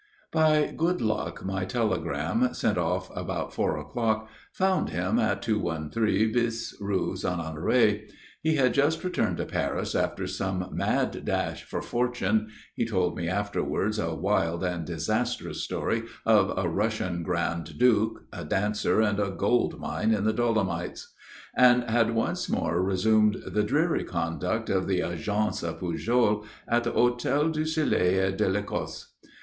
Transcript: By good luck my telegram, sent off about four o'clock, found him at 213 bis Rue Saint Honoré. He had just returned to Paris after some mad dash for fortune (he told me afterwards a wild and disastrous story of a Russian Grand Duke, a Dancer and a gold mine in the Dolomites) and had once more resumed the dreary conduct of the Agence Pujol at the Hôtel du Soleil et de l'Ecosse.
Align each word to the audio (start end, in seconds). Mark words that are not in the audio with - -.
By 0.31 0.73
good 0.75 0.99
luck 0.99 1.45
my 1.45 1.63
telegram, 1.63 2.55
sent 2.55 2.79
off 2.79 3.15
about 3.15 3.53
four 3.53 3.77
o'clock, 3.77 4.29
found 4.51 4.89
him 4.89 5.19
at 5.19 5.43
213 5.43 6.31
bis 6.33 6.75
Rue 6.81 7.15
Saint 7.15 7.37
Honoré. 7.39 8.09
He 8.41 8.55
had 8.55 8.73
just 8.73 9.03
returned 9.03 9.37
to 9.37 9.45
Paris 9.45 9.93
after 9.93 10.25
some 10.25 10.69
mad 10.71 11.23
dash 11.23 11.65
for 11.65 11.83
fortune 11.83 12.49
(he 12.73 12.83
told 12.83 13.15
me 13.15 13.29
afterwards 13.29 13.99
a 13.99 14.15
wild 14.15 14.63
and 14.63 14.85
disastrous 14.85 15.61
story 15.61 16.01
of 16.25 16.51
a 16.57 16.67
Russian 16.67 17.21
Grand 17.21 17.77
Duke, 17.77 18.23
a 18.33 18.43
Dancer 18.43 19.01
and 19.01 19.19
a 19.19 19.29
gold 19.29 19.79
mine 19.79 20.11
in 20.15 20.23
the 20.23 20.33
Dolomites) 20.33 21.13
and 21.55 21.83
had 21.83 22.15
once 22.15 22.49
more 22.49 22.81
resumed 22.81 23.43
the 23.45 23.61
dreary 23.61 24.03
conduct 24.03 24.67
of 24.67 24.87
the 24.87 25.01
Agence 25.01 25.61
Pujol 25.77 26.43
at 26.67 26.85
the 26.85 26.91
Hôtel 26.91 27.53
du 27.53 27.65
Soleil 27.67 28.29
et 28.29 28.35
de 28.35 28.49
l'Ecosse. 28.49 29.13